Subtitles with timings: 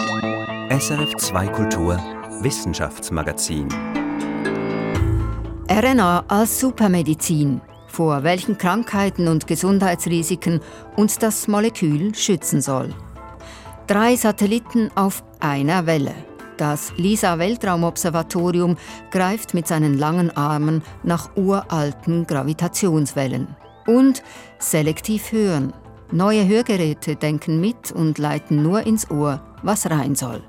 [0.00, 1.98] SRF 2 Kultur
[2.40, 3.68] Wissenschaftsmagazin
[5.68, 7.60] RNA als Supermedizin.
[7.86, 10.60] Vor welchen Krankheiten und Gesundheitsrisiken
[10.96, 12.94] uns das Molekül schützen soll.
[13.88, 16.14] Drei Satelliten auf einer Welle.
[16.56, 18.78] Das LISA-Weltraumobservatorium
[19.10, 23.54] greift mit seinen langen Armen nach uralten Gravitationswellen.
[23.86, 24.22] Und
[24.58, 25.74] selektiv hören.
[26.10, 30.42] Neue Hörgeräte denken mit und leiten nur ins Ohr, was rein soll.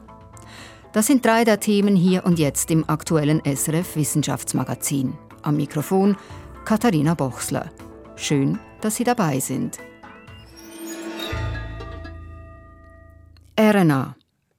[0.93, 5.13] Das sind drei der Themen hier und jetzt im aktuellen SRF Wissenschaftsmagazin.
[5.41, 6.17] Am Mikrofon
[6.65, 7.71] Katharina Bochsler.
[8.15, 9.79] Schön, dass Sie dabei sind.
[13.59, 14.15] RNA.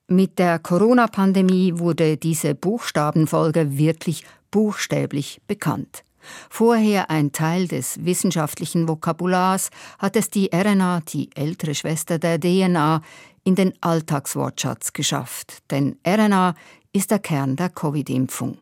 [0.09, 6.05] Mit der Corona-Pandemie wurde diese Buchstabenfolge wirklich buchstäblich bekannt.
[6.51, 13.03] Vorher ein Teil des wissenschaftlichen Vokabulars hat es die RNA, die ältere Schwester der DNA,
[13.45, 15.59] in den Alltagswortschatz geschafft.
[15.71, 16.55] Denn RNA
[16.93, 18.59] ist der Kern der Covid-Impfung.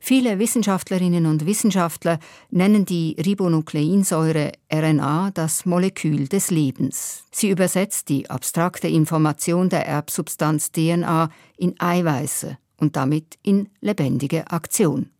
[0.00, 2.18] Viele Wissenschaftlerinnen und Wissenschaftler
[2.50, 7.24] nennen die Ribonukleinsäure RNA das Molekül des Lebens.
[7.30, 15.10] Sie übersetzt die abstrakte Information der Erbsubstanz DNA in Eiweiße und damit in lebendige Aktion.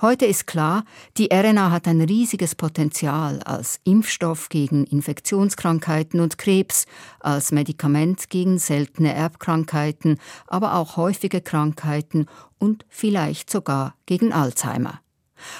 [0.00, 0.84] Heute ist klar,
[1.16, 6.86] die RNA hat ein riesiges Potenzial als Impfstoff gegen Infektionskrankheiten und Krebs,
[7.20, 12.26] als Medikament gegen seltene Erbkrankheiten, aber auch häufige Krankheiten
[12.58, 15.00] und vielleicht sogar gegen Alzheimer.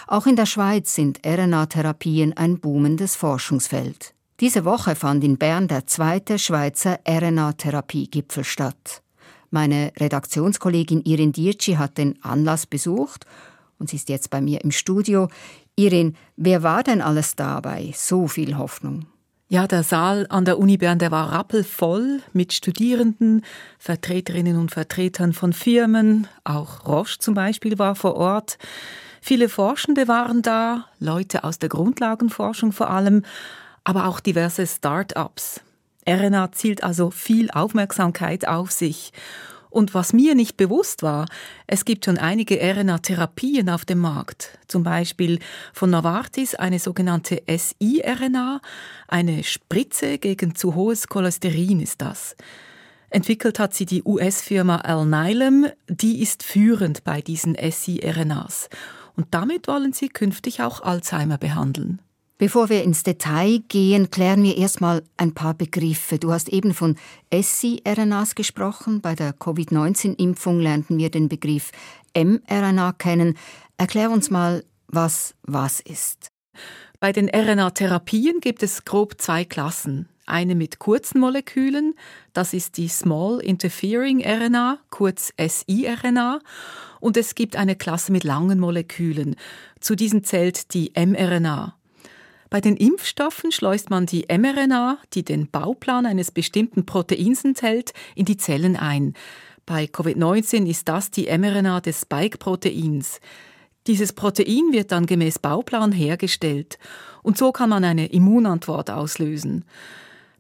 [0.08, 4.14] Auch in der Schweiz sind RNA-Therapien ein boomendes Forschungsfeld.
[4.40, 9.02] Diese Woche fand in Bern der zweite Schweizer RNA-Therapie-Gipfel statt.
[9.50, 13.26] Meine Redaktionskollegin Irin Dietschi hat den Anlass besucht
[13.78, 15.28] und sie ist jetzt bei mir im Studio.
[15.76, 19.06] Irin, wer war denn alles da bei so viel Hoffnung?
[19.48, 23.42] Ja, der Saal an der Uni Bern, der war rappelvoll mit Studierenden,
[23.78, 28.58] Vertreterinnen und Vertretern von Firmen, auch Roche zum Beispiel war vor Ort.
[29.20, 33.22] Viele Forschende waren da, Leute aus der Grundlagenforschung vor allem,
[33.84, 35.60] aber auch diverse Start-ups.
[36.08, 39.12] RNA zielt also viel Aufmerksamkeit auf sich.
[39.74, 41.26] Und was mir nicht bewusst war,
[41.66, 44.56] es gibt schon einige RNA-Therapien auf dem Markt.
[44.68, 45.40] Zum Beispiel
[45.72, 48.60] von Novartis eine sogenannte SI-RNA,
[49.08, 52.36] eine Spritze gegen zu hohes Cholesterin ist das.
[53.10, 58.68] Entwickelt hat sie die US-Firma Alnylam, die ist führend bei diesen SI-RNAs.
[59.16, 62.00] Und damit wollen sie künftig auch Alzheimer behandeln.
[62.44, 66.18] Bevor wir ins Detail gehen, klären wir erstmal ein paar Begriffe.
[66.18, 66.96] Du hast eben von
[67.32, 69.00] SI-RNAs gesprochen.
[69.00, 71.70] Bei der Covid-19-Impfung lernten wir den Begriff
[72.14, 73.38] mRNA kennen.
[73.78, 76.28] Erklär uns mal, was was ist.
[77.00, 80.10] Bei den RNA-Therapien gibt es grob zwei Klassen.
[80.26, 81.94] Eine mit kurzen Molekülen,
[82.34, 86.40] das ist die Small Interfering RNA, kurz siRNA,
[87.00, 89.34] und es gibt eine Klasse mit langen Molekülen.
[89.80, 91.78] Zu diesen zählt die mRNA.
[92.54, 98.26] Bei den Impfstoffen schleust man die mRNA, die den Bauplan eines bestimmten Proteins enthält, in
[98.26, 99.14] die Zellen ein.
[99.66, 103.18] Bei Covid-19 ist das die mRNA des Spike-Proteins.
[103.88, 106.78] Dieses Protein wird dann gemäß Bauplan hergestellt
[107.24, 109.64] und so kann man eine Immunantwort auslösen.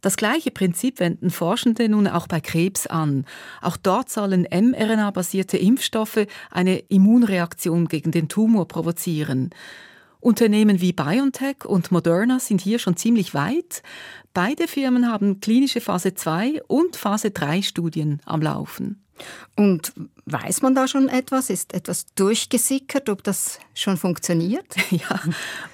[0.00, 3.26] Das gleiche Prinzip wenden Forschende nun auch bei Krebs an.
[3.60, 9.50] Auch dort sollen mRNA-basierte Impfstoffe eine Immunreaktion gegen den Tumor provozieren.
[10.24, 13.82] Unternehmen wie BioNTech und Moderna sind hier schon ziemlich weit.
[14.32, 19.04] Beide Firmen haben klinische Phase 2 und Phase 3 Studien am Laufen.
[19.54, 19.92] Und
[20.24, 21.50] weiß man da schon etwas?
[21.50, 24.64] Ist etwas durchgesickert, ob das schon funktioniert?
[24.90, 25.20] Ja,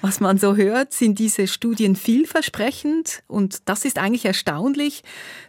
[0.01, 5.03] was man so hört, sind diese Studien vielversprechend und das ist eigentlich erstaunlich,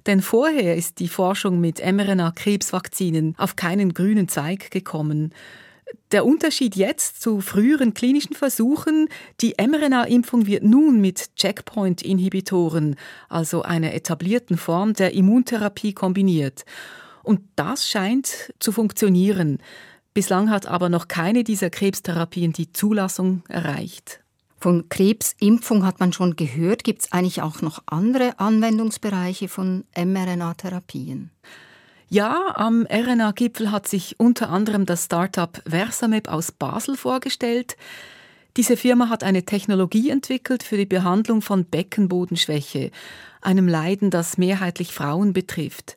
[0.07, 5.34] denn vorher ist die Forschung mit mRNA-Krebsvakzinen auf keinen grünen Zweig gekommen.
[6.10, 9.08] Der Unterschied jetzt zu früheren klinischen Versuchen,
[9.41, 12.97] die mRNA-Impfung wird nun mit Checkpoint-Inhibitoren,
[13.28, 16.64] also einer etablierten Form der Immuntherapie, kombiniert.
[17.22, 19.59] Und das scheint zu funktionieren.
[20.15, 24.21] Bislang hat aber noch keine dieser Krebstherapien die Zulassung erreicht.
[24.59, 26.84] Von Krebsimpfung hat man schon gehört.
[26.84, 31.30] Gibt es eigentlich auch noch andere Anwendungsbereiche von mRNA-Therapien?
[32.12, 37.78] Ja, am RNA-Gipfel hat sich unter anderem das Startup Versameb aus Basel vorgestellt.
[38.59, 42.91] Diese Firma hat eine Technologie entwickelt für die Behandlung von Beckenbodenschwäche,
[43.41, 45.97] einem Leiden, das mehrheitlich Frauen betrifft.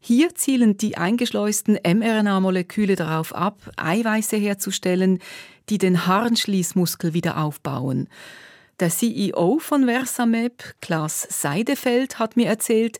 [0.00, 5.20] Hier zielen die eingeschleusten mRNA-Moleküle darauf ab, Eiweiße herzustellen,
[5.68, 8.08] die den Harnschließmuskel wieder aufbauen.
[8.80, 12.98] Der CEO von Versameb, Klaas Seidefeld, hat mir erzählt,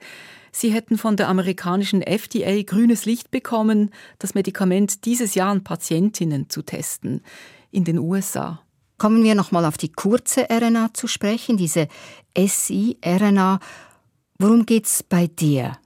[0.56, 3.90] Sie hätten von der amerikanischen FDA grünes Licht bekommen,
[4.20, 7.22] das Medikament dieses Jahr an Patientinnen zu testen
[7.72, 8.60] in den USA.
[8.96, 11.88] Kommen wir nochmal auf die kurze RNA zu sprechen, diese
[12.38, 13.58] siRNA.
[14.38, 15.76] Worum geht es bei dir?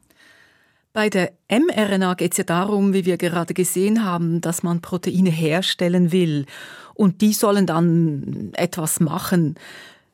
[0.93, 5.31] Bei der mRNA geht es ja darum, wie wir gerade gesehen haben, dass man Proteine
[5.31, 6.45] herstellen will.
[6.93, 9.55] Und die sollen dann etwas machen.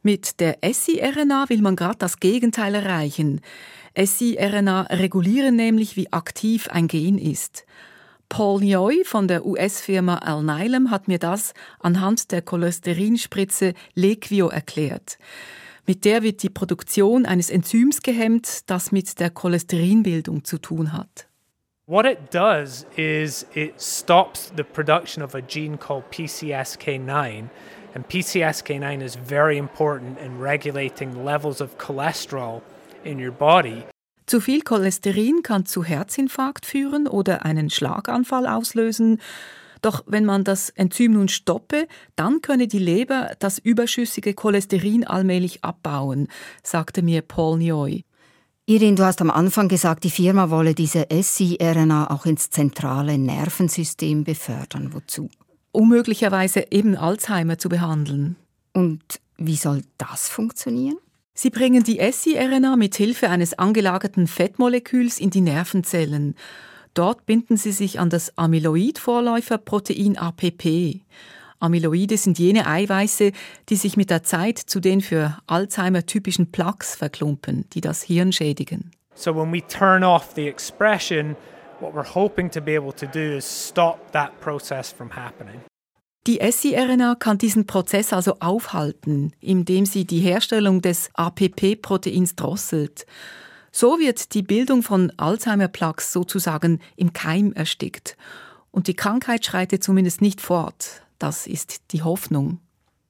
[0.04, 3.40] Mit der siRNA will man gerade das Gegenteil erreichen.
[3.96, 7.64] siRNA regulieren nämlich, wie aktiv ein Gen ist.
[8.28, 15.18] Paul Nyoy von der US-Firma Alnylam hat mir das anhand der Cholesterinspritze Lequio erklärt.
[15.86, 21.28] Mit der wird die Produktion eines Enzyms gehemmt, das mit der Cholesterinbildung zu tun hat.
[21.86, 27.50] What it does is it stops the production of a gene called PCSK9.
[27.94, 32.62] And PCSK9 is very important in regulating levels of cholesterol
[33.04, 33.82] in your body.
[34.26, 39.20] Zu viel Cholesterin kann zu Herzinfarkt führen oder einen Schlaganfall auslösen.
[39.82, 41.86] Doch wenn man das Enzym nun stoppe,
[42.16, 46.28] dann könne die Leber das überschüssige Cholesterin allmählich abbauen,
[46.62, 48.04] sagte mir Paul Nioy.
[48.66, 54.24] Irin, du hast am Anfang gesagt, die Firma wolle diese siRNA auch ins zentrale Nervensystem
[54.24, 54.94] befördern.
[54.94, 55.28] Wozu?
[55.70, 58.36] Um möglicherweise eben Alzheimer zu behandeln.
[58.72, 59.02] Und
[59.36, 60.96] wie soll das funktionieren?
[61.36, 66.36] Sie bringen die siRNA mit Hilfe eines angelagerten Fettmoleküls in die Nervenzellen.
[66.94, 71.00] Dort binden sie sich an das Amyloid-Vorläuferprotein APP.
[71.58, 73.32] Amyloide sind jene Eiweiße,
[73.68, 78.32] die sich mit der Zeit zu den für Alzheimer typischen Plaques verklumpen, die das Hirn
[78.32, 78.92] schädigen.
[79.16, 81.36] So when we turn off the expression,
[81.80, 85.60] what we're hoping to be able to do is stop that process from happening.
[86.26, 93.04] Die siRNA kann diesen Prozess also aufhalten, indem sie die Herstellung des APP-Proteins drosselt.
[93.70, 98.16] So wird die Bildung von Alzheimer-Plaques sozusagen im Keim erstickt.
[98.70, 101.02] Und die Krankheit schreitet zumindest nicht fort.
[101.18, 102.58] Das ist die Hoffnung.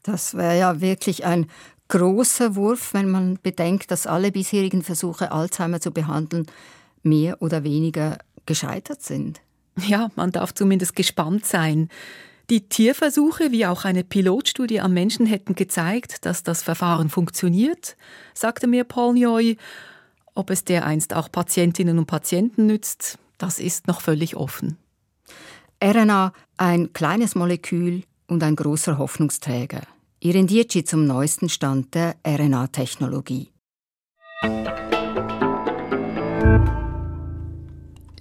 [0.03, 1.47] Das wäre ja wirklich ein
[1.89, 6.47] großer Wurf, wenn man bedenkt, dass alle bisherigen Versuche, Alzheimer zu behandeln,
[7.03, 9.41] mehr oder weniger gescheitert sind.
[9.87, 11.89] Ja, man darf zumindest gespannt sein.
[12.51, 17.97] Die Tierversuche wie auch eine Pilotstudie am Menschen hätten gezeigt, dass das Verfahren funktioniert,
[18.35, 19.57] sagte mir Paul Nyoy.
[20.35, 24.77] Ob es dereinst auch Patientinnen und Patienten nützt, das ist noch völlig offen.
[25.83, 29.83] RNA, ein kleines Molekül und ein großer Hoffnungsträger.
[30.21, 33.51] Irin Dietschi zum neuesten Stand der RNA-Technologie.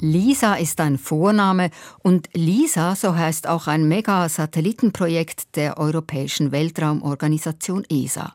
[0.04, 1.70] LISA ist ein Vorname
[2.00, 8.34] und LISA, so heißt auch ein Megasatellitenprojekt der Europäischen Weltraumorganisation ESA.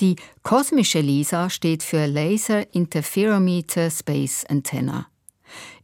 [0.00, 5.06] Die kosmische LISA steht für Laser Interferometer Space Antenna.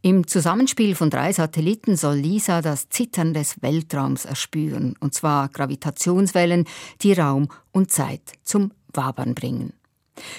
[0.01, 6.65] Im Zusammenspiel von drei Satelliten soll LISA das Zittern des Weltraums erspüren, und zwar Gravitationswellen,
[7.03, 9.73] die Raum und Zeit zum Wabern bringen.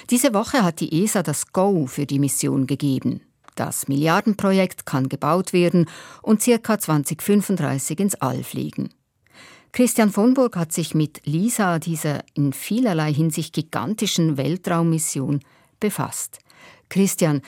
[0.09, 3.21] Diese Woche hat die ESA das Go für die Mission gegeben.
[3.55, 5.89] Das Milliardenprojekt kann gebaut werden
[6.21, 6.77] und ca.
[6.77, 8.89] 2035 ins All fliegen.
[9.71, 15.41] Christian von Burg hat sich mit Lisa, dieser in vielerlei Hinsicht gigantischen Weltraummission,
[15.79, 16.39] befasst.
[16.89, 17.41] Christian,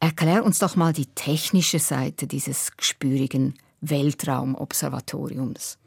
[0.00, 5.78] erklär uns doch mal die technische Seite dieses gespürigen Weltraumobservatoriums.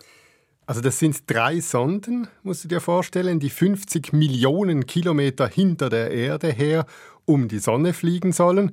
[0.65, 6.11] Also das sind drei Sonden, musst du dir vorstellen, die 50 Millionen Kilometer hinter der
[6.11, 6.85] Erde her
[7.25, 8.71] um die Sonne fliegen sollen.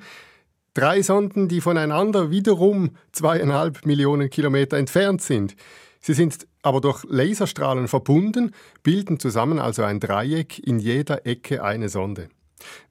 [0.78, 5.56] Drei Sonden, die voneinander wiederum zweieinhalb Millionen Kilometer entfernt sind.
[5.98, 8.52] Sie sind aber durch Laserstrahlen verbunden,
[8.84, 12.28] bilden zusammen also ein Dreieck, in jeder Ecke eine Sonde.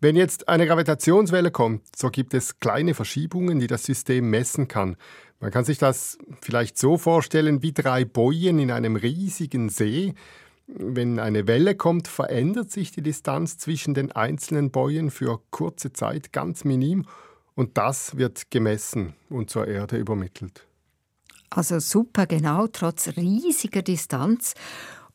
[0.02, 4.98] Wenn jetzt eine Gravitationswelle kommt, so gibt es kleine Verschiebungen, die das System messen kann.
[5.40, 10.14] Man kann sich das vielleicht so vorstellen wie drei Bojen in einem riesigen See.
[10.68, 16.34] Wenn eine Welle kommt, verändert sich die Distanz zwischen den einzelnen Bojen für kurze Zeit
[16.34, 17.06] ganz minim
[17.58, 20.66] und das wird gemessen und zur Erde übermittelt.
[21.50, 24.54] Also super genau, trotz riesiger Distanz.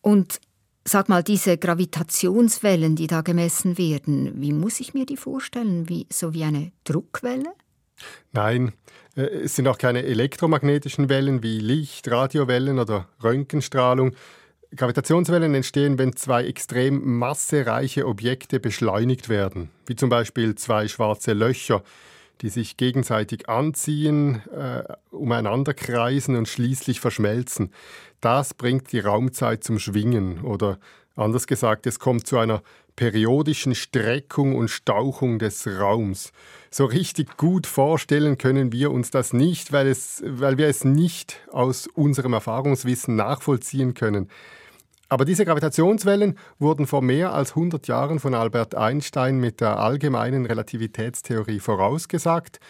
[0.00, 0.40] Und
[0.84, 5.88] sag mal, diese Gravitationswellen, die da gemessen werden, wie muss ich mir die vorstellen?
[5.88, 7.52] Wie, so wie eine Druckwelle?
[8.32, 8.72] Nein,
[9.14, 14.16] äh, es sind auch keine elektromagnetischen Wellen wie Licht, Radiowellen oder Röntgenstrahlung.
[14.74, 21.84] Gravitationswellen entstehen, wenn zwei extrem massereiche Objekte beschleunigt werden, wie zum Beispiel zwei schwarze Löcher,
[22.40, 27.72] die sich gegenseitig anziehen, äh, umeinander kreisen und schließlich verschmelzen.
[28.20, 30.78] Das bringt die Raumzeit zum Schwingen oder
[31.14, 32.62] anders gesagt, es kommt zu einer
[32.96, 36.32] periodischen Streckung und Stauchung des Raums.
[36.70, 41.40] So richtig gut vorstellen können wir uns das nicht, weil, es, weil wir es nicht
[41.50, 44.28] aus unserem Erfahrungswissen nachvollziehen können.
[45.12, 50.46] Aber diese Gravitationswellen wurden vor mehr als 100 Jahren von Albert Einstein mit der allgemeinen
[50.46, 52.60] Relativitätstheorie vorausgesagt.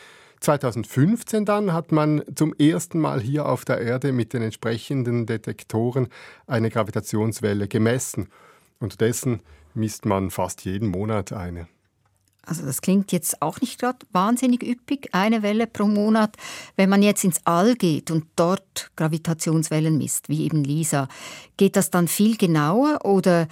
[0.41, 6.09] 2015 dann hat man zum ersten Mal hier auf der Erde mit den entsprechenden Detektoren
[6.49, 8.27] eine Gravitationswelle gemessen.
[8.81, 11.69] Unterdessen misst man fast jeden Monat eine.
[12.45, 16.37] Also das klingt jetzt auch nicht gerade wahnsinnig üppig, eine Welle pro Monat.
[16.77, 21.09] Wenn man jetzt ins All geht und dort Gravitationswellen misst, wie eben Lisa,
[21.57, 23.47] geht das dann viel genauer oder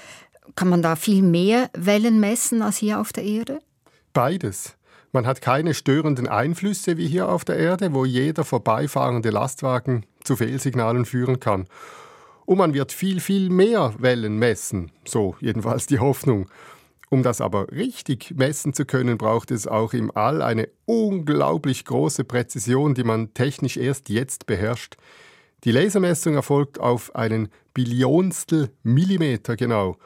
[0.56, 3.60] kann man da viel mehr Wellen messen als hier auf der Erde?
[4.12, 4.76] Beides.
[5.12, 10.36] Man hat keine störenden Einflüsse wie hier auf der Erde, wo jeder vorbeifahrende Lastwagen zu
[10.36, 11.66] Fehlsignalen führen kann.
[12.46, 16.48] Und man wird viel, viel mehr Wellen messen, so jedenfalls die Hoffnung.
[17.12, 22.22] Um das aber richtig messen zu können, braucht es auch im All eine unglaublich große
[22.22, 24.96] Präzision, die man technisch erst jetzt beherrscht.
[25.64, 29.96] Die Lasermessung erfolgt auf einen Billionstel Millimeter genau.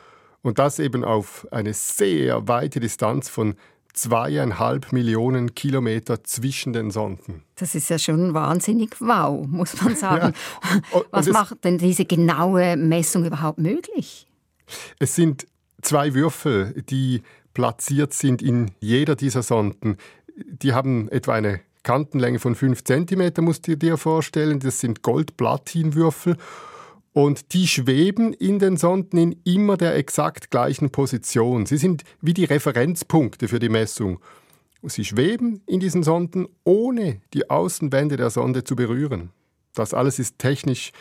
[0.40, 3.54] Und das eben auf eine sehr weite Distanz von
[3.92, 7.44] zweieinhalb Millionen Kilometer zwischen den Sonden.
[7.54, 10.34] Das ist ja schon wahnsinnig wow, muss man sagen.
[10.92, 11.02] Ja.
[11.10, 14.26] Was macht denn diese genaue Messung überhaupt möglich?
[14.98, 15.46] Es sind
[15.84, 17.22] zwei Würfel, die
[17.52, 19.96] platziert sind in jeder dieser Sonden.
[20.36, 24.58] Die haben etwa eine Kantenlänge von 5 cm, musst du dir vorstellen.
[24.58, 26.36] Das sind Gold-Platin-Würfel.
[27.12, 31.64] Und die schweben in den Sonden in immer der exakt gleichen Position.
[31.64, 34.18] Sie sind wie die Referenzpunkte für die Messung.
[34.82, 39.30] Sie schweben in diesen Sonden, ohne die Außenwände der Sonde zu berühren.
[39.74, 40.92] Das alles ist technisch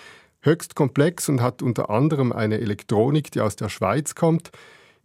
[0.43, 4.51] höchst komplex und hat unter anderem eine Elektronik, die aus der Schweiz kommt.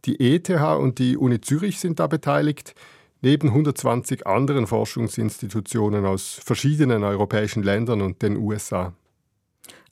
[0.04, 2.74] Die ETH und die Uni Zürich sind da beteiligt,
[3.20, 8.92] neben 120 anderen Forschungsinstitutionen aus verschiedenen europäischen Ländern und den USA.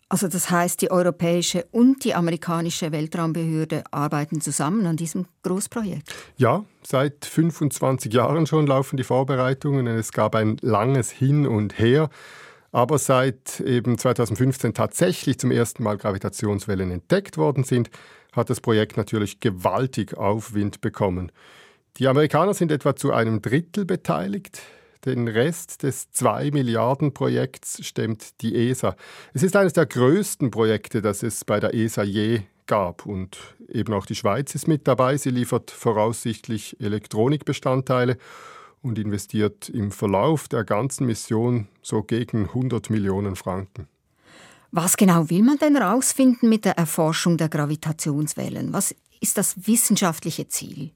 [0.08, 6.14] Also das heißt, die europäische und die amerikanische Weltraumbehörde arbeiten zusammen an diesem Großprojekt?
[6.36, 9.88] Ja, seit 25 Jahren schon laufen die Vorbereitungen.
[9.88, 12.08] Es gab ein langes Hin und Her.
[12.72, 17.90] Aber seit eben 2015 tatsächlich zum ersten Mal Gravitationswellen entdeckt worden sind,
[18.32, 21.32] hat das Projekt natürlich gewaltig Aufwind bekommen.
[21.98, 24.60] Die Amerikaner sind etwa zu einem Drittel beteiligt.
[25.06, 28.96] Den Rest des 2 Milliarden Projekts stemmt die ESA.
[29.32, 33.06] Es ist eines der größten Projekte, das es bei der ESA je gab.
[33.06, 35.16] Und eben auch die Schweiz ist mit dabei.
[35.16, 38.18] Sie liefert voraussichtlich Elektronikbestandteile
[38.86, 43.88] und investiert im Verlauf der ganzen Mission so gegen 100 Millionen Franken.
[44.72, 48.72] Was genau will man denn herausfinden mit der Erforschung der Gravitationswellen?
[48.72, 50.90] Was ist das wissenschaftliche Ziel?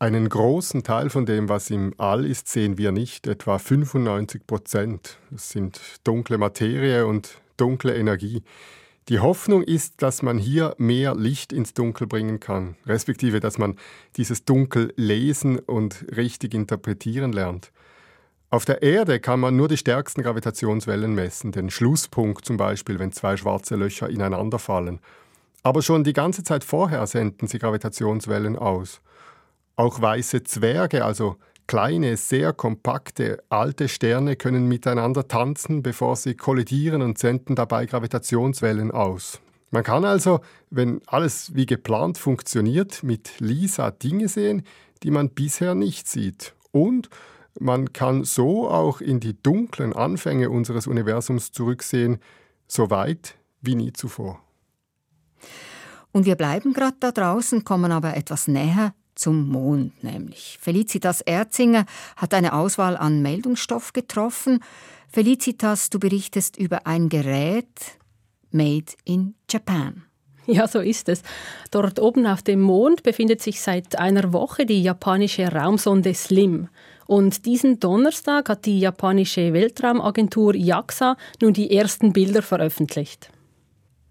[0.00, 5.18] Einen großen Teil von dem, was im All ist, sehen wir nicht, etwa 95 Prozent.
[5.30, 8.42] Das sind dunkle Materie und dunkle Energie.
[9.08, 13.76] Die Hoffnung ist, dass man hier mehr Licht ins Dunkel bringen kann, respektive dass man
[14.16, 17.72] dieses Dunkel lesen und richtig interpretieren lernt.
[18.50, 23.12] Auf der Erde kann man nur die stärksten Gravitationswellen messen, den Schlusspunkt zum Beispiel, wenn
[23.12, 25.00] zwei schwarze Löcher ineinander fallen.
[25.62, 29.00] Aber schon die ganze Zeit vorher senden sie Gravitationswellen aus.
[29.76, 31.36] Auch weiße Zwerge, also
[31.68, 38.90] Kleine, sehr kompakte, alte Sterne können miteinander tanzen, bevor sie kollidieren und senden dabei Gravitationswellen
[38.90, 39.42] aus.
[39.70, 44.62] Man kann also, wenn alles wie geplant funktioniert, mit LISA Dinge sehen,
[45.02, 46.54] die man bisher nicht sieht.
[46.72, 47.10] Und
[47.60, 52.18] man kann so auch in die dunklen Anfänge unseres Universums zurücksehen,
[52.66, 54.42] so weit wie nie zuvor.
[56.12, 60.58] Und wir bleiben gerade da draußen, kommen aber etwas näher zum Mond nämlich.
[60.60, 61.84] Felicitas Erzinger
[62.16, 64.60] hat eine Auswahl an Meldungsstoff getroffen.
[65.08, 67.66] Felicitas, du berichtest über ein Gerät
[68.50, 70.04] made in Japan.
[70.46, 71.22] Ja, so ist es.
[71.70, 76.68] Dort oben auf dem Mond befindet sich seit einer Woche die japanische Raumsonde SLIM.
[77.06, 83.30] Und diesen Donnerstag hat die japanische Weltraumagentur JAXA nun die ersten Bilder veröffentlicht.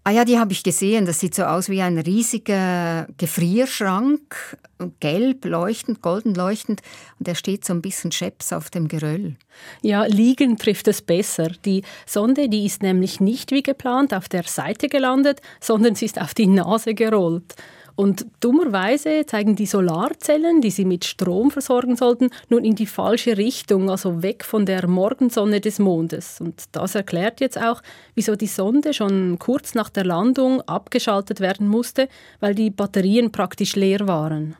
[0.08, 1.04] Ah ja, die habe ich gesehen.
[1.04, 4.56] Das sieht so aus wie ein riesiger Gefrierschrank,
[5.00, 6.80] gelb leuchtend, golden leuchtend.
[7.18, 9.36] Und der steht so ein bisschen scheps auf dem Geröll.
[9.82, 11.50] Ja, liegen trifft es besser.
[11.66, 16.18] Die Sonde, die ist nämlich nicht wie geplant auf der Seite gelandet, sondern sie ist
[16.18, 17.54] auf die Nase gerollt.
[17.98, 23.36] Und dummerweise zeigen die Solarzellen, die sie mit Strom versorgen sollten, nun in die falsche
[23.36, 26.40] Richtung, also weg von der Morgensonne des Mondes.
[26.40, 27.82] Und das erklärt jetzt auch,
[28.14, 33.74] wieso die Sonde schon kurz nach der Landung abgeschaltet werden musste, weil die Batterien praktisch
[33.74, 34.54] leer waren.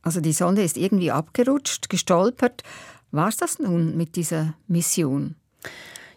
[0.00, 2.62] Also die Sonde ist irgendwie abgerutscht, gestolpert.
[3.10, 5.34] War es das nun mit dieser Mission?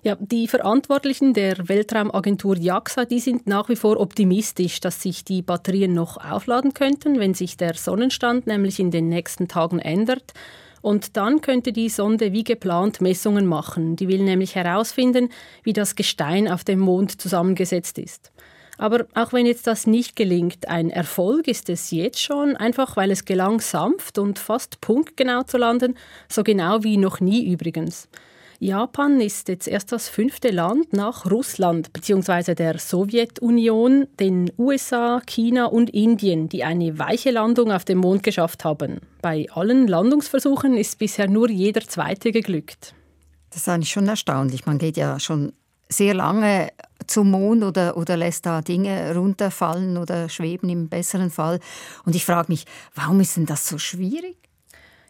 [0.06, 5.42] Ja, die Verantwortlichen der Weltraumagentur JAXA, die sind nach wie vor optimistisch, dass sich die
[5.42, 10.34] Batterien noch aufladen könnten, wenn sich der Sonnenstand nämlich in den nächsten Tagen ändert.
[10.82, 13.96] Und dann könnte die Sonde wie geplant Messungen machen.
[13.96, 15.30] Die will nämlich herausfinden,
[15.64, 18.34] wie das Gestein auf dem Mond zusammengesetzt ist.
[18.78, 23.12] Aber auch wenn jetzt das nicht gelingt, ein Erfolg ist es jetzt schon, einfach weil
[23.12, 25.96] es gelang, sanft und fast punktgenau zu landen,
[26.28, 28.10] so genau wie noch nie übrigens.
[28.64, 32.56] Japan ist jetzt erst das fünfte Land nach Russland bzw.
[32.56, 38.64] der Sowjetunion, den USA, China und Indien, die eine weiche Landung auf dem Mond geschafft
[38.64, 39.02] haben.
[39.22, 42.96] Bei allen Landungsversuchen ist bisher nur jeder zweite geglückt.
[43.50, 44.66] Das ist eigentlich schon erstaunlich.
[44.66, 45.52] Man geht ja schon
[45.90, 46.70] sehr lange
[47.06, 51.60] zum Mond oder, oder lässt da Dinge runterfallen oder schweben im besseren Fall.
[52.06, 52.64] Und ich frage mich,
[52.96, 54.38] warum ist denn das so schwierig?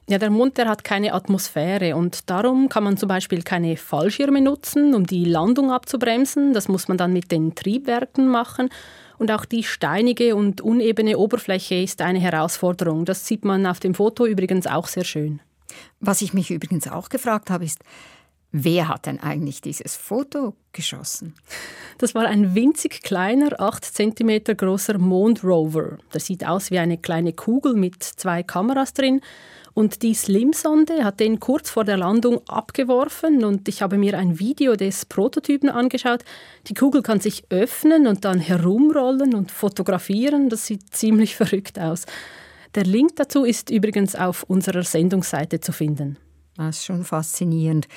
[0.09, 4.41] Ja, der Mond der hat keine Atmosphäre und darum kann man zum Beispiel keine Fallschirme
[4.41, 6.53] nutzen, um die Landung abzubremsen.
[6.53, 8.69] Das muss man dann mit den Triebwerken machen.
[9.17, 13.05] Und auch die steinige und unebene Oberfläche ist eine Herausforderung.
[13.05, 15.39] Das sieht man auf dem Foto übrigens auch sehr schön.
[16.01, 17.79] Was ich mich übrigens auch gefragt habe, ist,
[18.55, 21.33] Wer hat denn eigentlich dieses Foto geschossen?
[21.97, 25.97] Das war ein winzig kleiner, 8 cm großer Mondrover.
[26.13, 29.21] Der sieht aus wie eine kleine Kugel mit zwei Kameras drin.
[29.73, 34.39] Und die Slim-Sonde hat den kurz vor der Landung abgeworfen und ich habe mir ein
[34.39, 36.23] Video des Prototypen angeschaut.
[36.67, 40.49] Die Kugel kann sich öffnen und dann herumrollen und fotografieren.
[40.49, 42.05] Das sieht ziemlich verrückt aus.
[42.75, 46.17] Der Link dazu ist übrigens auf unserer Sendungsseite zu finden.
[46.55, 47.87] Das ist schon faszinierend.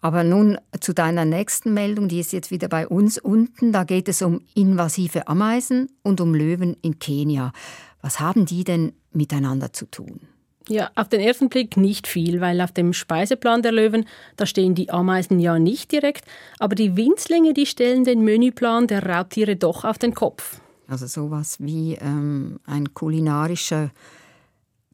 [0.00, 3.72] Aber nun zu deiner nächsten Meldung, die ist jetzt wieder bei uns unten.
[3.72, 7.52] Da geht es um invasive Ameisen und um Löwen in Kenia.
[8.00, 10.20] Was haben die denn miteinander zu tun?
[10.68, 14.04] Ja, auf den ersten Blick nicht viel, weil auf dem Speiseplan der Löwen,
[14.36, 16.24] da stehen die Ameisen ja nicht direkt,
[16.58, 20.60] aber die Winzlinge, die stellen den Menüplan der Raubtiere doch auf den Kopf.
[20.86, 23.90] Also sowas wie ähm, ein kulinarischer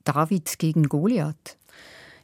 [0.05, 1.57] David gegen Goliath.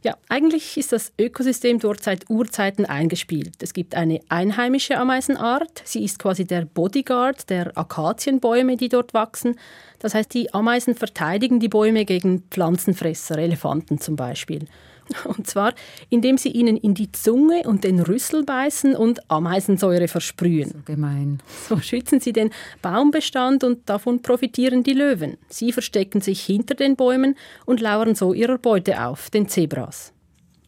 [0.03, 3.63] Ja, eigentlich ist das Ökosystem dort seit Urzeiten eingespielt.
[3.63, 5.83] Es gibt eine einheimische Ameisenart.
[5.85, 9.59] Sie ist quasi der Bodyguard der Akazienbäume, die dort wachsen.
[9.99, 14.67] Das heißt, die Ameisen verteidigen die Bäume gegen Pflanzenfresser, Elefanten zum Beispiel.
[15.25, 15.75] Und zwar,
[16.09, 20.71] indem sie ihnen in die Zunge und den Rüssel beißen und Ameisensäure versprühen.
[20.71, 21.43] So gemein.
[21.69, 22.51] So schützen sie den
[22.83, 25.37] Baumbestand und davon profitieren die Löwen.
[25.49, 30.13] Sie verstecken sich hinter den Bäumen und lauern so ihrer Beute auf, den Zebras.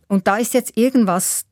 [0.09, 1.47] Und da ist jetzt irgendwas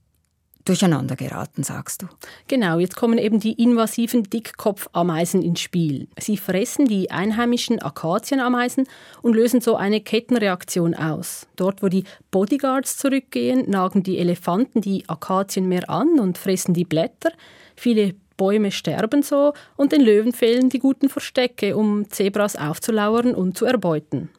[0.65, 2.07] durcheinander geraten, sagst du.
[2.49, 6.09] Genau, jetzt kommen eben die invasiven Dickkopfameisen ins Spiel.
[6.19, 8.87] Sie fressen die einheimischen Akazienameisen
[9.23, 11.47] und lösen so eine Kettenreaktion aus.
[11.57, 16.85] Dort, wo die Bodyguards zurückgehen, nagen die Elefanten die Akazien mehr an und fressen die
[16.85, 17.33] Blätter.
[17.77, 23.57] Viele Bäume sterben so und den Löwen fehlen die guten Verstecke, um Zebras aufzulauern und
[23.57, 24.31] zu erbeuten.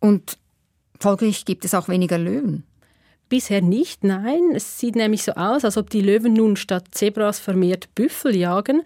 [0.00, 0.38] Und
[0.98, 2.64] folglich gibt es auch weniger Löwen.
[3.28, 4.52] Bisher nicht, nein.
[4.54, 8.82] Es sieht nämlich so aus, als ob die Löwen nun statt Zebras vermehrt Büffel jagen.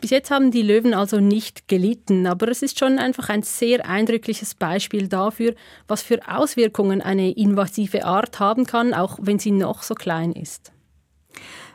[0.00, 3.86] Bis jetzt haben die Löwen also nicht gelitten, aber es ist schon einfach ein sehr
[3.86, 5.54] eindrückliches Beispiel dafür,
[5.88, 10.72] was für Auswirkungen eine invasive Art haben kann, auch wenn sie noch so klein ist.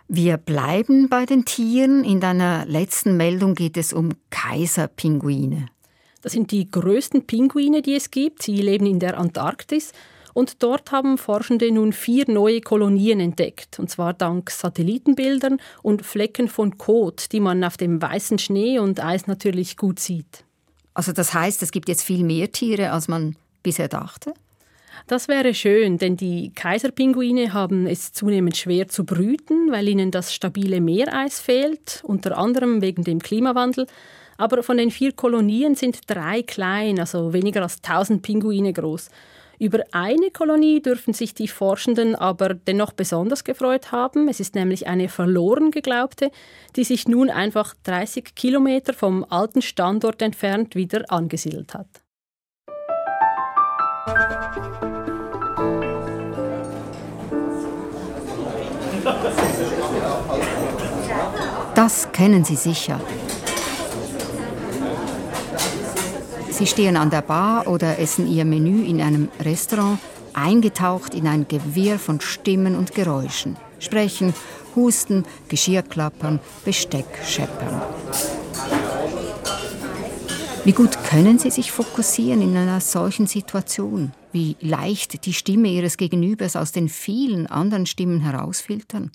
[0.07, 2.03] Wir bleiben bei den Tieren.
[2.03, 5.67] In deiner letzten Meldung geht es um Kaiserpinguine.
[6.21, 8.41] Das sind die größten Pinguine, die es gibt.
[8.41, 9.93] Sie leben in der Antarktis
[10.35, 16.49] und dort haben Forschende nun vier neue Kolonien entdeckt, und zwar dank Satellitenbildern und Flecken
[16.49, 20.43] von Kot, die man auf dem weißen Schnee und Eis natürlich gut sieht.
[20.93, 24.33] Also das heißt, es gibt jetzt viel mehr Tiere, als man bisher dachte?
[25.07, 30.33] Das wäre schön, denn die Kaiserpinguine haben es zunehmend schwer zu brüten, weil ihnen das
[30.33, 33.87] stabile Meereis fehlt, unter anderem wegen dem Klimawandel.
[34.37, 39.09] Aber von den vier Kolonien sind drei klein, also weniger als 1000 Pinguine groß.
[39.59, 44.27] Über eine Kolonie dürfen sich die Forschenden aber dennoch besonders gefreut haben.
[44.27, 46.31] Es ist nämlich eine verloren geglaubte,
[46.75, 51.87] die sich nun einfach 30 Kilometer vom alten Standort entfernt wieder angesiedelt hat.
[61.75, 62.99] Das kennen Sie sicher.
[66.57, 69.99] Sie stehen an der Bar oder essen ihr Menü in einem Restaurant,
[70.31, 73.57] eingetaucht in ein Gewirr von Stimmen und Geräuschen.
[73.79, 74.33] Sprechen,
[74.73, 77.81] Husten, Geschirrklappern, Besteck scheppern.
[80.63, 84.13] Wie gut können Sie sich fokussieren in einer solchen Situation?
[84.31, 89.11] Wie leicht die Stimme Ihres Gegenübers aus den vielen anderen Stimmen herausfiltern?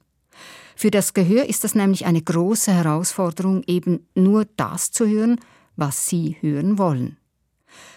[0.76, 5.40] Für das Gehör ist das nämlich eine große Herausforderung, eben nur das zu hören,
[5.76, 7.16] was Sie hören wollen.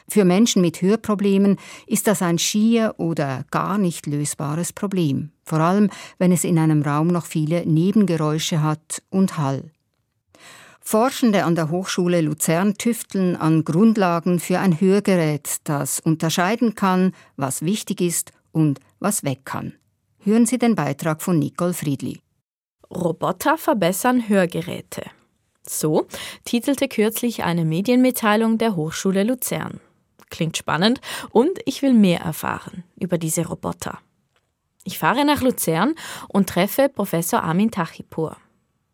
[0.07, 5.89] Für Menschen mit Hörproblemen ist das ein schier oder gar nicht lösbares Problem, vor allem
[6.17, 9.71] wenn es in einem Raum noch viele Nebengeräusche hat und Hall.
[10.85, 17.61] Forschende an der Hochschule Luzern tüfteln an Grundlagen für ein Hörgerät, das unterscheiden kann, was
[17.61, 19.73] wichtig ist und was weg kann.
[20.19, 22.19] Hören Sie den Beitrag von Nicole Friedli.
[22.93, 25.03] Roboter verbessern Hörgeräte.
[25.67, 26.07] So
[26.45, 29.79] titelte kürzlich eine Medienmitteilung der Hochschule Luzern.
[30.29, 30.99] Klingt spannend
[31.31, 33.99] und ich will mehr erfahren über diese Roboter.
[34.83, 35.95] Ich fahre nach Luzern
[36.27, 38.35] und treffe Professor Armin Tachipur.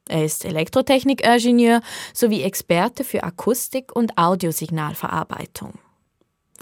[0.08, 1.82] Er ist Elektrotechnikingenieur
[2.14, 5.80] sowie Experte für Akustik und Audiosignalverarbeitung.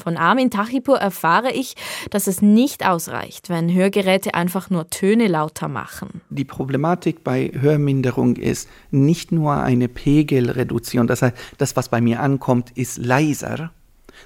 [0.02, 1.76] Von Armin Tachipur erfahre ich,
[2.10, 6.22] dass es nicht ausreicht, wenn Hörgeräte einfach nur Töne lauter machen.
[6.30, 12.22] Die Problematik bei Hörminderung ist nicht nur eine Pegelreduktion, das heißt, das, was bei mir
[12.22, 13.72] ankommt, ist leiser,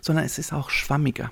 [0.02, 1.32] sondern es ist auch schwammiger.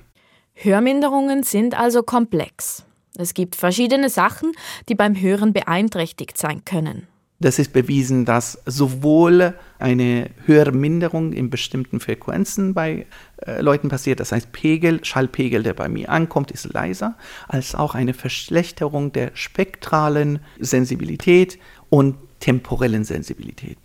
[0.54, 2.84] Hörminderungen sind also komplex.
[3.16, 4.52] Es gibt verschiedene Sachen,
[4.88, 7.06] die beim Hören beeinträchtigt sein können.
[7.42, 13.06] Das ist bewiesen, dass sowohl eine höhere Minderung in bestimmten Frequenzen bei
[13.38, 17.16] äh, Leuten passiert, das heißt Pegel, Schallpegel, der bei mir ankommt, ist leiser,
[17.48, 23.78] als auch eine Verschlechterung der spektralen Sensibilität und temporellen Sensibilität.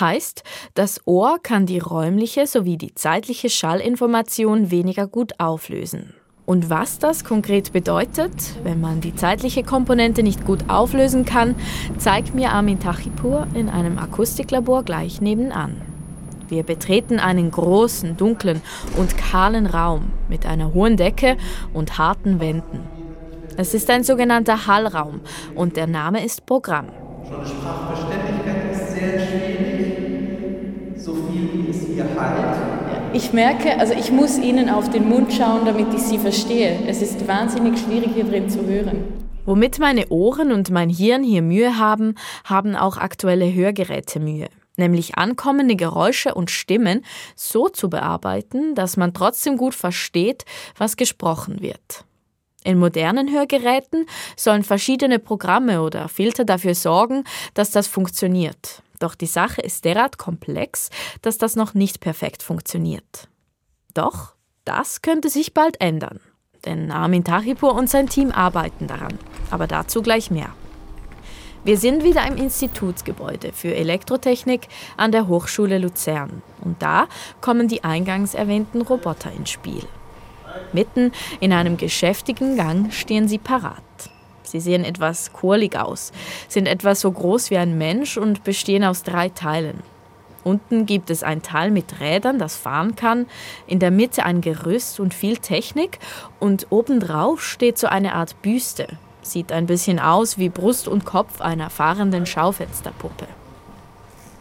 [0.00, 6.14] Heißt, das Ohr kann die räumliche sowie die zeitliche Schallinformation weniger gut auflösen.
[6.48, 8.32] Und was das konkret bedeutet,
[8.62, 11.54] wenn man die zeitliche Komponente nicht gut auflösen kann,
[11.98, 15.82] zeigt mir Armin Tachipur in einem Akustiklabor gleich nebenan.
[16.48, 18.62] Wir betreten einen großen, dunklen
[18.96, 21.36] und kahlen Raum mit einer hohen Decke
[21.74, 22.80] und harten Wänden.
[23.58, 25.20] Es ist ein sogenannter Hallraum
[25.54, 26.86] und der Name ist Programm.
[27.28, 32.67] Schon Sprachverständlichkeit ist sehr schwierig, so viel wie es hier halt
[33.18, 36.84] ich merke, also ich muss Ihnen auf den Mund schauen, damit ich Sie verstehe.
[36.86, 39.02] Es ist wahnsinnig schwierig hier drin zu hören.
[39.44, 44.48] Womit meine Ohren und mein Hirn hier Mühe haben, haben auch aktuelle Hörgeräte Mühe.
[44.76, 47.04] Nämlich ankommende Geräusche und Stimmen
[47.34, 50.44] so zu bearbeiten, dass man trotzdem gut versteht,
[50.76, 52.04] was gesprochen wird.
[52.62, 58.82] In modernen Hörgeräten sollen verschiedene Programme oder Filter dafür sorgen, dass das funktioniert.
[58.98, 60.90] Doch die Sache ist derart komplex,
[61.22, 63.28] dass das noch nicht perfekt funktioniert.
[63.94, 64.34] Doch
[64.64, 66.20] das könnte sich bald ändern.
[66.64, 69.18] Denn Armin Tahipur und sein Team arbeiten daran.
[69.50, 70.50] Aber dazu gleich mehr.
[71.64, 76.42] Wir sind wieder im Institutsgebäude für Elektrotechnik an der Hochschule Luzern.
[76.60, 77.08] Und da
[77.40, 79.82] kommen die eingangs erwähnten Roboter ins Spiel.
[80.72, 83.82] Mitten in einem geschäftigen Gang stehen sie parat.
[84.50, 86.12] Sie sehen etwas kurlig aus,
[86.48, 89.82] sind etwa so groß wie ein Mensch und bestehen aus drei Teilen.
[90.44, 93.26] Unten gibt es ein Teil mit Rädern, das fahren kann,
[93.66, 95.98] in der Mitte ein Gerüst und viel Technik
[96.40, 98.86] und obendrauf steht so eine Art Büste.
[99.20, 103.26] Sieht ein bisschen aus wie Brust und Kopf einer fahrenden Schaufensterpuppe.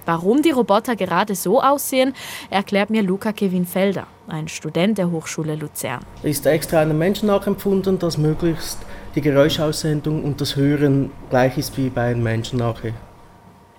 [0.06, 2.14] Warum die Roboter gerade so aussehen,
[2.50, 6.00] erklärt mir Luca Kevin Felder, ein Student der Hochschule Luzern.
[6.24, 8.78] Ist extra einem Menschen nachempfunden, dass möglichst
[9.18, 12.94] die Geräuschaussendung und das Hören gleich ist wie bei einem Menschen nachher.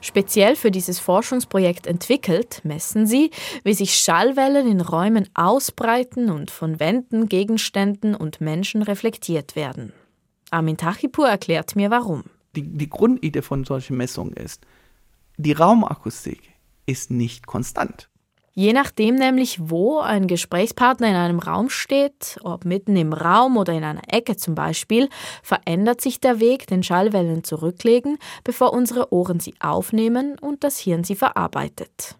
[0.00, 3.30] Speziell für dieses Forschungsprojekt entwickelt, messen sie,
[3.62, 9.92] wie sich Schallwellen in Räumen ausbreiten und von Wänden, Gegenständen und Menschen reflektiert werden.
[10.50, 12.24] Armin Tachipur erklärt mir warum.
[12.56, 14.66] Die, die Grundidee von solchen Messungen ist,
[15.36, 16.42] die Raumakustik
[16.86, 18.08] ist nicht konstant.
[18.58, 23.72] Je nachdem nämlich, wo ein Gesprächspartner in einem Raum steht, ob mitten im Raum oder
[23.72, 25.08] in einer Ecke zum Beispiel,
[25.44, 31.04] verändert sich der Weg, den Schallwellen zurücklegen, bevor unsere Ohren sie aufnehmen und das Hirn
[31.04, 32.16] sie verarbeitet.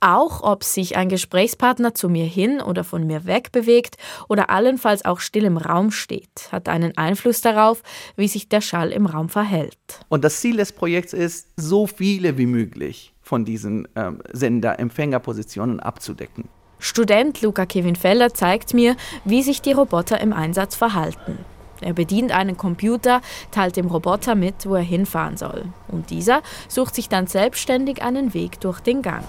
[0.00, 3.94] Auch ob sich ein Gesprächspartner zu mir hin oder von mir weg bewegt
[4.28, 7.84] oder allenfalls auch still im Raum steht, hat einen Einfluss darauf,
[8.16, 9.78] wie sich der Schall im Raum verhält.
[10.08, 16.44] Und das Ziel des Projekts ist, so viele wie möglich von diesen ähm, Sender-Empfängerpositionen abzudecken.
[16.78, 21.38] Student Luca Kevin Feller zeigt mir, wie sich die Roboter im Einsatz verhalten.
[21.80, 25.64] Er bedient einen Computer, teilt dem Roboter mit, wo er hinfahren soll.
[25.88, 29.24] Und dieser sucht sich dann selbstständig einen Weg durch den Gang.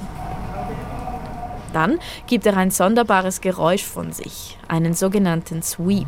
[1.74, 6.08] Dann gibt er ein sonderbares Geräusch von sich, einen sogenannten Sweep.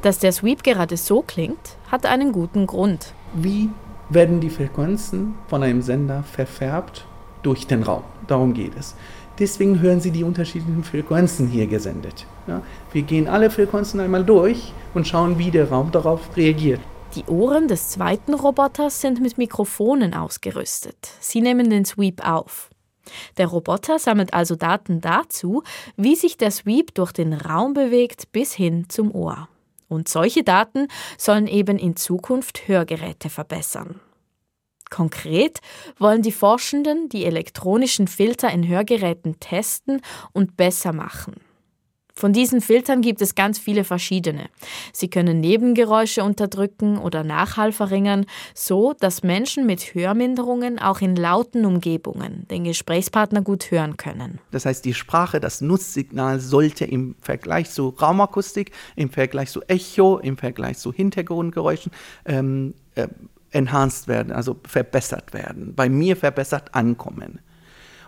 [0.00, 3.12] Dass der Sweep gerade so klingt, hat einen guten Grund.
[3.34, 3.70] Wie
[4.10, 7.06] werden die Frequenzen von einem Sender verfärbt
[7.42, 8.04] durch den Raum?
[8.26, 8.94] Darum geht es.
[9.38, 12.26] Deswegen hören Sie die unterschiedlichen Frequenzen hier gesendet.
[12.46, 12.60] Ja,
[12.92, 16.80] wir gehen alle Frequenzen einmal durch und schauen, wie der Raum darauf reagiert.
[17.14, 20.96] Die Ohren des zweiten Roboters sind mit Mikrofonen ausgerüstet.
[21.20, 22.68] Sie nehmen den Sweep auf.
[23.38, 25.62] Der Roboter sammelt also Daten dazu,
[25.96, 29.48] wie sich der Sweep durch den Raum bewegt bis hin zum Ohr.
[29.92, 34.00] Und solche Daten sollen eben in Zukunft Hörgeräte verbessern.
[34.88, 35.60] Konkret
[35.98, 40.00] wollen die Forschenden die elektronischen Filter in Hörgeräten testen
[40.32, 41.41] und besser machen.
[42.22, 44.48] Von diesen Filtern gibt es ganz viele verschiedene.
[44.92, 51.66] Sie können Nebengeräusche unterdrücken oder Nachhall verringern, so dass Menschen mit Hörminderungen auch in lauten
[51.66, 54.38] Umgebungen den Gesprächspartner gut hören können.
[54.52, 60.18] Das heißt, die Sprache, das Nutzsignal sollte im Vergleich zu Raumakustik, im Vergleich zu Echo,
[60.18, 61.90] im Vergleich zu Hintergrundgeräuschen
[62.24, 63.08] ähm, äh,
[63.50, 67.40] enhanced werden, also verbessert werden, bei mir verbessert ankommen.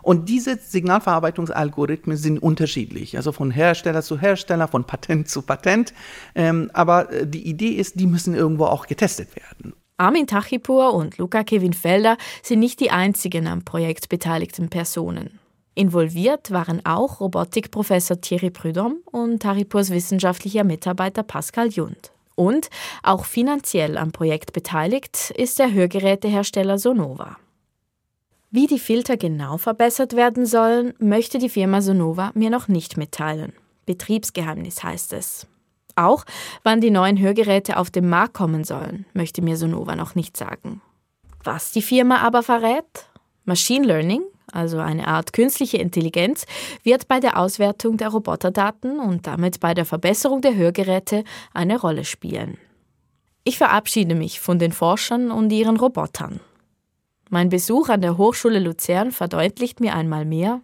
[0.04, 5.94] Und diese Signalverarbeitungsalgorithmen sind unterschiedlich, also von Hersteller zu Hersteller, von Patent zu Patent.
[6.34, 9.72] Ähm, aber äh, die Idee ist, die müssen irgendwo auch getestet werden.
[9.96, 15.38] Armin Tachipur und Luca Kevin Felder sind nicht die einzigen am Projekt beteiligten Personen.
[15.74, 22.12] Involviert waren auch Robotikprofessor Thierry Prudhomme und Taripurs wissenschaftlicher Mitarbeiter Pascal Jund.
[22.34, 22.68] Und
[23.02, 27.38] auch finanziell am Projekt beteiligt ist der Hörgerätehersteller Sonova.
[28.56, 33.52] Wie die Filter genau verbessert werden sollen, möchte die Firma Sonova mir noch nicht mitteilen.
[33.84, 35.48] Betriebsgeheimnis heißt es.
[35.96, 36.24] Auch
[36.62, 40.80] wann die neuen Hörgeräte auf den Markt kommen sollen, möchte mir Sonova noch nicht sagen.
[41.42, 43.08] Was die Firma aber verrät?
[43.44, 46.46] Machine Learning, also eine Art künstliche Intelligenz,
[46.84, 52.04] wird bei der Auswertung der Roboterdaten und damit bei der Verbesserung der Hörgeräte eine Rolle
[52.04, 52.58] spielen.
[53.42, 56.38] Ich verabschiede mich von den Forschern und ihren Robotern.
[57.34, 60.60] Mein Besuch an der Hochschule Luzern verdeutlicht mir einmal mehr,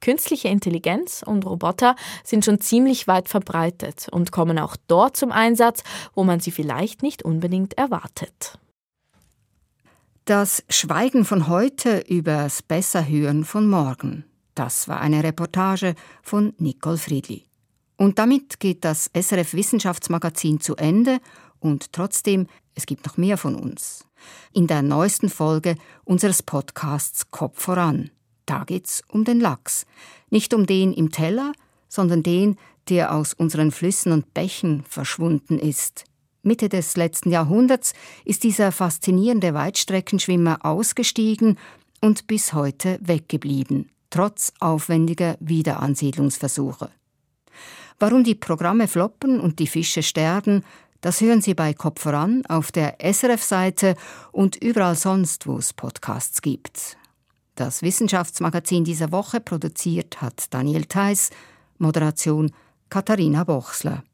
[0.00, 5.84] Künstliche Intelligenz und Roboter sind schon ziemlich weit verbreitet und kommen auch dort zum Einsatz,
[6.14, 8.58] wo man sie vielleicht nicht unbedingt erwartet.
[10.24, 14.24] Das Schweigen von heute übers Besserhören von morgen.
[14.54, 17.44] Das war eine Reportage von Nicole Friedli.
[17.98, 21.18] Und damit geht das SRF Wissenschaftsmagazin zu Ende
[21.60, 24.06] und trotzdem, es gibt noch mehr von uns.
[24.52, 28.10] In der neuesten Folge unseres Podcasts Kopf voran.
[28.46, 29.86] Da geht's um den Lachs.
[30.30, 31.52] Nicht um den im Teller,
[31.88, 32.56] sondern den,
[32.88, 36.04] der aus unseren Flüssen und Bächen verschwunden ist.
[36.42, 37.92] Mitte des letzten Jahrhunderts
[38.24, 41.56] ist dieser faszinierende Weitstreckenschwimmer ausgestiegen
[42.00, 46.90] und bis heute weggeblieben, trotz aufwendiger Wiederansiedlungsversuche.
[48.00, 50.64] Warum die Programme floppen und die Fische sterben,
[51.02, 53.96] das hören Sie bei Kopf voran auf der SRF-Seite
[54.30, 56.96] und überall sonst, wo es Podcasts gibt.
[57.56, 61.30] Das Wissenschaftsmagazin dieser Woche produziert hat Daniel Theiss,
[61.78, 62.52] Moderation
[62.88, 64.04] Katharina Bochsler.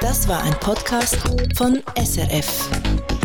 [0.00, 1.16] Das war ein Podcast
[1.56, 3.17] von SRF.